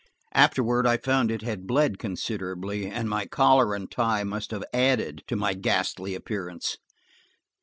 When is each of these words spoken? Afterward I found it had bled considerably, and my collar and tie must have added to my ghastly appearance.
Afterward 0.33 0.87
I 0.87 0.97
found 0.97 1.29
it 1.29 1.43
had 1.43 1.67
bled 1.67 1.99
considerably, 1.99 2.87
and 2.87 3.07
my 3.07 3.27
collar 3.27 3.75
and 3.75 3.91
tie 3.91 4.23
must 4.23 4.49
have 4.49 4.63
added 4.73 5.21
to 5.27 5.35
my 5.35 5.53
ghastly 5.53 6.15
appearance. 6.15 6.77